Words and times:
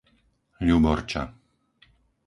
Ľuborča 0.67 1.23